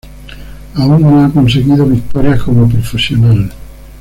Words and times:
Aún 0.77 1.03
no 1.03 1.23
ha 1.23 1.31
conseguido 1.31 1.85
victorias 1.85 2.41
como 2.41 2.67
profesional 2.67 3.51